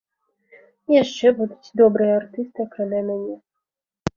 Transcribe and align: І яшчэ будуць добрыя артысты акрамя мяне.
І 0.93 0.95
яшчэ 1.03 1.27
будуць 1.39 1.73
добрыя 1.81 2.15
артысты 2.23 2.59
акрамя 2.67 3.01
мяне. 3.11 3.35